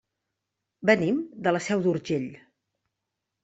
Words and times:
Venim 0.91 1.21
de 1.49 1.55
la 1.57 1.63
Seu 1.67 1.87
d'Urgell. 1.87 2.29